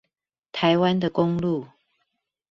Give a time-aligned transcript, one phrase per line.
[0.51, 1.67] 臺灣的公路